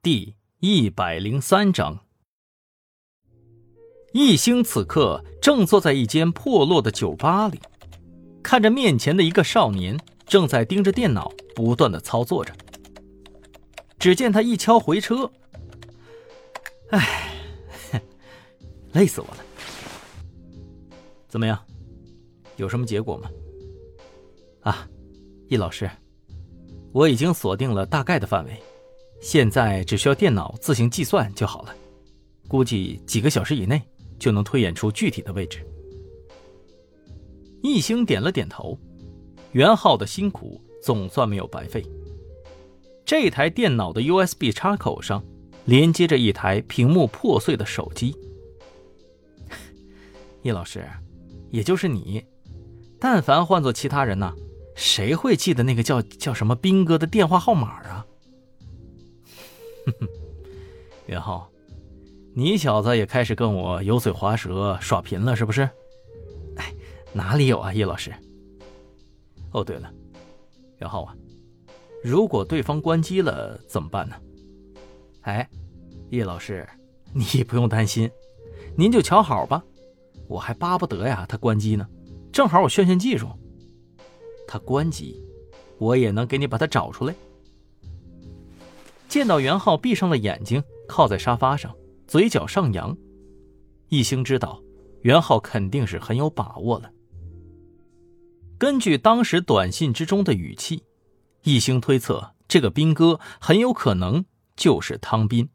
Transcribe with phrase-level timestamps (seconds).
[0.00, 1.98] 第一百零三章，
[4.12, 7.60] 易星此刻正坐在一间破落的酒吧里，
[8.40, 12.54] 看着面前的一个少年正在盯着电脑不断的操作着。
[13.98, 15.28] 只见他一敲回车，
[16.90, 17.32] 唉，
[18.92, 19.38] 累死我了。
[21.26, 21.60] 怎么样？
[22.54, 23.28] 有什么结果吗？
[24.60, 24.88] 啊，
[25.48, 25.90] 易老师，
[26.92, 28.62] 我已经锁定了大概的范围。
[29.20, 31.74] 现在只需要电脑自行计算就好了，
[32.46, 33.82] 估计几个小时以内
[34.18, 35.66] 就能推演出具体的位置。
[37.62, 38.78] 易星点了点头，
[39.52, 41.84] 袁浩的辛苦总算没有白费。
[43.04, 45.24] 这台电脑的 USB 插口上
[45.64, 48.16] 连接着一台屏幕破碎的手机。
[50.42, 50.86] 叶老师，
[51.50, 52.24] 也就是你，
[53.00, 54.32] 但凡换做其他人呢，
[54.76, 58.06] 谁会记得那个叫叫什么斌哥的电话号码啊？
[59.92, 60.08] 哼哼，
[61.06, 61.50] 袁浩，
[62.34, 65.62] 你小子也开始跟我油嘴滑舌耍贫了是不是？
[66.56, 66.74] 哎，
[67.12, 68.12] 哪里有啊，叶老师。
[69.52, 69.92] 哦，对了，
[70.78, 71.16] 袁浩啊，
[72.02, 74.16] 如果对方关机了怎么办呢？
[75.22, 75.48] 哎，
[76.10, 76.68] 叶老师，
[77.14, 78.10] 你不用担心，
[78.76, 79.64] 您就瞧好吧，
[80.28, 81.88] 我还巴不得呀他关机呢，
[82.30, 83.26] 正好我炫炫技术。
[84.46, 85.22] 他关机，
[85.78, 87.14] 我也能给你把他找出来。
[89.08, 91.74] 见到袁浩闭上了眼睛，靠在沙发上，
[92.06, 92.96] 嘴角上扬，
[93.88, 94.62] 一星知道
[95.02, 96.92] 袁浩肯定是很有把握了。
[98.58, 100.82] 根据当时短信之中的语气，
[101.42, 104.24] 一星推测这个兵哥很有可能
[104.56, 105.48] 就是汤斌，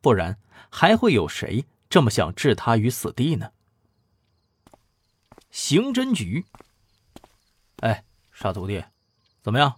[0.00, 0.38] 不然
[0.70, 3.50] 还会有谁这么想置他于死地呢？
[5.50, 6.46] 刑侦局，
[7.80, 8.82] 哎，傻徒弟，
[9.42, 9.74] 怎么样，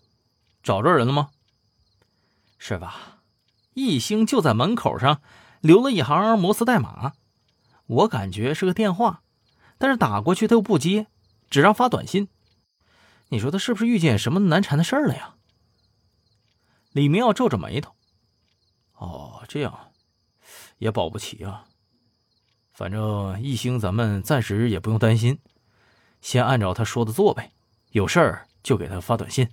[0.62, 1.30] 找着人了吗？
[2.66, 3.20] 是吧？
[3.74, 5.20] 一星就在门口上
[5.60, 7.12] 留了一行摩斯代码，
[7.84, 9.22] 我感觉是个电话，
[9.76, 11.08] 但是打过去他又不接，
[11.50, 12.26] 只让发短信。
[13.28, 15.34] 你说他是不是遇见什么难缠的事儿了呀？
[16.92, 17.94] 李明耀皱着眉头。
[18.94, 19.92] 哦，这样
[20.78, 21.66] 也保不齐啊。
[22.72, 25.38] 反正一星咱们暂时也不用担心，
[26.22, 27.52] 先按照他说的做呗。
[27.90, 29.50] 有事儿就给他发短信。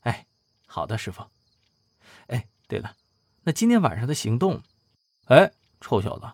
[0.00, 0.26] 哎，
[0.66, 1.24] 好的，师傅。
[2.68, 2.94] 对了，
[3.42, 4.62] 那今天晚上的行动，
[5.24, 6.30] 哎，臭小子，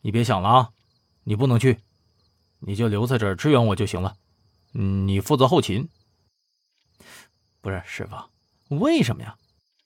[0.00, 0.70] 你别想了啊！
[1.24, 1.80] 你不能去，
[2.60, 4.16] 你就留在这儿支援我就行了。
[4.74, 5.88] 嗯，你负责后勤。
[7.60, 9.36] 不是师傅，为什么呀？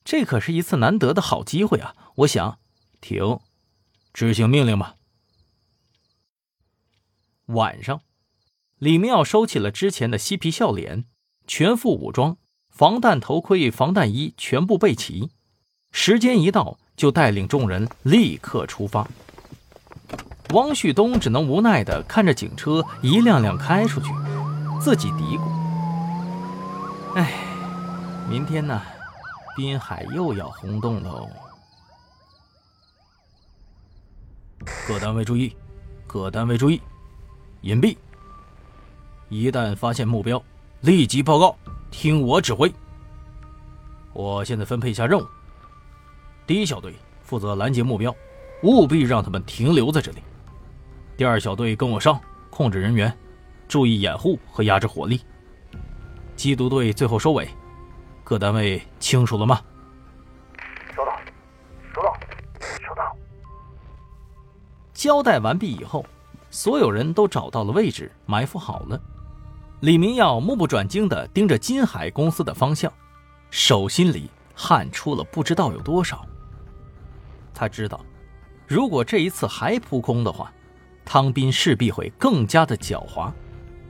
[0.03, 1.95] 这可是一次难得的好机会啊！
[2.15, 2.59] 我想，
[3.01, 3.39] 停，
[4.13, 4.95] 执行命令吧。
[7.47, 8.01] 晚上，
[8.77, 11.05] 李明耀收起了之前的嬉皮笑脸，
[11.47, 12.37] 全副武装，
[12.69, 15.31] 防弹头盔、防弹衣全部备齐。
[15.91, 19.07] 时间一到，就带领众人立刻出发。
[20.53, 24.11] 汪旭东只能无奈地看着警车一辆辆开出去，
[24.79, 25.41] 自己嘀咕
[27.15, 27.33] ：“哎，
[28.29, 28.81] 明天呢，
[29.57, 31.29] 滨海又要轰动喽！”
[34.87, 35.53] 各单位注意，
[36.07, 36.81] 各单位注意，
[37.61, 37.97] 隐蔽。
[39.27, 40.41] 一旦发现目标，
[40.79, 41.57] 立即报告，
[41.91, 42.73] 听我指挥。
[44.13, 45.27] 我现在分配一下任务。
[46.47, 48.15] 第一小队负责拦截目标，
[48.63, 50.23] 务必让他们停留在这里。
[51.17, 52.17] 第二小队跟我上，
[52.49, 53.15] 控制人员，
[53.67, 55.19] 注意掩护和压制火力。
[56.37, 57.49] 缉毒队最后收尾。
[58.23, 59.59] 各单位清楚了吗？
[60.95, 61.11] 收到，
[61.93, 62.13] 收到，
[62.79, 63.15] 收到。
[64.93, 66.05] 交代完毕以后，
[66.49, 69.01] 所有人都找到了位置，埋伏好了。
[69.81, 72.91] 李明耀目不转睛地盯着金海公司的方向，
[73.49, 76.25] 手心里汗出了不知道有多少。
[77.57, 78.05] 他知道，
[78.67, 80.53] 如果这一次还扑空的话，
[81.03, 83.31] 汤斌势必会更加的狡猾，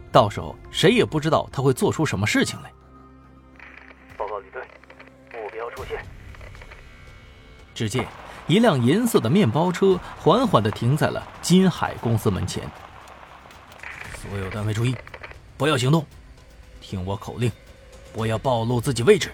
[0.09, 2.71] 到时候谁也不知道他会做出什么事情来。
[4.17, 4.61] 报告李队，
[5.33, 6.01] 目标出现。
[7.75, 8.07] 只见
[8.47, 12.63] 一辆银色的面包车缓缓的停在了金海公司门前。
[14.15, 14.95] 所有单位注意，
[15.57, 16.05] 不要行动，
[16.79, 17.51] 听我口令，
[18.13, 19.29] 不要暴露自己位置。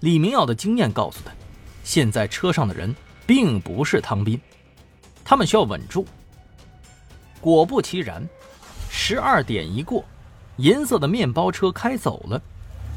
[0.00, 1.30] 李明耀的经验告诉他。
[1.90, 2.94] 现在车上的人
[3.26, 4.40] 并不是汤斌，
[5.24, 6.06] 他们需要稳住。
[7.40, 8.24] 果不其然，
[8.88, 10.04] 十二点一过，
[10.58, 12.40] 银色的面包车开走了，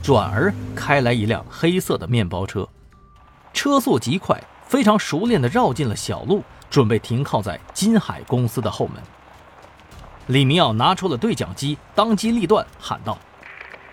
[0.03, 2.69] 转而开来一辆黑色的面包车，
[3.51, 9.01] 车速极快，非常熟练的绕进了小路，准备停靠在金海公司的后门。
[10.27, 13.17] 李明耀拿出了对讲机，当机立断喊道：“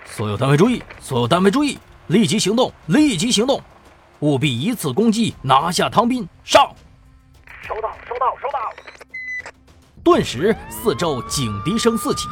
[0.04, 0.82] 所有单位注意！
[1.00, 1.78] 所有单位注意！
[2.08, 2.70] 立即行动！
[2.84, 3.58] 立即行动！”
[4.20, 6.28] 务必以此攻击拿下唐斌。
[6.44, 6.70] 上！
[7.62, 8.58] 收到，收到，收到。
[10.02, 12.28] 顿时，四周警笛声四起。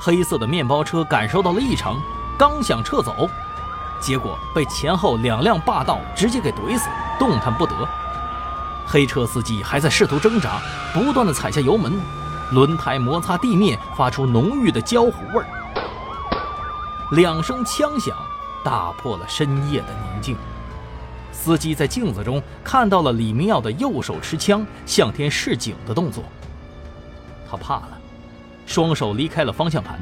[0.00, 2.00] 黑色的面包车感受到了异常，
[2.38, 3.28] 刚想撤走，
[4.00, 6.88] 结果被前后两辆霸道直接给怼死，
[7.18, 7.74] 动弹不得。
[8.86, 10.60] 黑车司机还在试图挣扎，
[10.94, 12.00] 不断的踩下油门，
[12.52, 15.46] 轮胎摩擦地面，发出浓郁的焦糊味儿。
[17.12, 18.16] 两声枪响，
[18.64, 20.36] 打破了深夜的宁静。
[21.40, 26.24] 司机在镜子中看到了李明耀的右手持枪向天示警的动作，
[27.48, 27.98] 他怕了，
[28.66, 30.00] 双手离开了方向盘，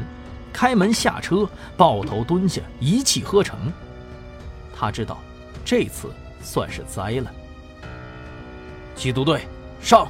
[0.50, 1.46] 开门下车，
[1.76, 3.70] 抱头蹲下，一气呵成。
[4.74, 5.18] 他知道，
[5.62, 6.10] 这次
[6.42, 7.30] 算是栽了。
[8.96, 9.42] 缉毒队
[9.78, 10.08] 上！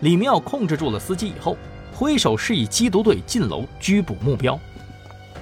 [0.00, 1.56] 李明耀控制住了司机以后，
[1.92, 4.58] 挥手示意缉毒队进楼拘捕目标，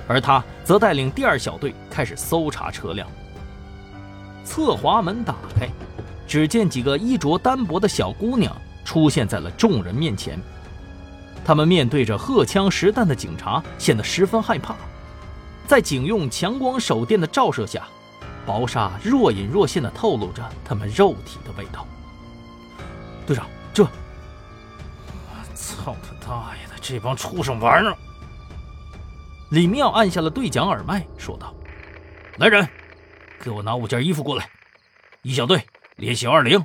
[0.08, 3.06] 而他则带领第二小队开始搜查车辆。
[4.44, 5.68] 侧滑门打开，
[6.26, 8.54] 只见几个衣着单薄的小姑娘
[8.84, 10.38] 出现在了众人面前。
[11.44, 14.74] 他们面对着荷枪实弹的警察，显得十分害怕。
[15.66, 17.86] 在警用强光手电的照射下，
[18.44, 21.86] 薄纱若隐若现地透露着他们肉体的味道。
[23.26, 23.84] 队长，这……
[25.54, 26.72] 操他大爷的！
[26.80, 27.96] 这帮畜生玩意儿！
[29.50, 31.54] 李妙按下了对讲耳麦，说道
[32.38, 32.68] ：“来人！”
[33.42, 34.48] 给我拿五件衣服过来，
[35.22, 35.66] 一小队
[35.96, 36.64] 联系二零。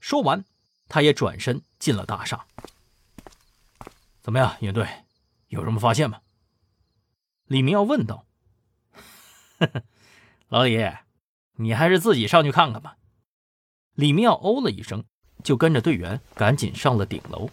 [0.00, 0.42] 说完，
[0.88, 2.46] 他也转身进了大厦。
[4.22, 4.88] 怎么样，严队，
[5.48, 6.22] 有什么发现吗？
[7.44, 8.24] 李明耀问道。
[10.48, 10.82] 老李，
[11.56, 12.96] 你还是自己上去看看吧。
[13.92, 15.04] 李明耀哦了一声，
[15.44, 17.50] 就跟着队员赶紧上了顶楼。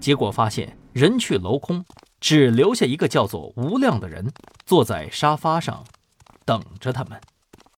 [0.00, 1.84] 结果发现人去楼空。
[2.24, 4.32] 只留下一个叫做吴亮的人
[4.64, 5.84] 坐在沙发上，
[6.46, 7.20] 等着他们。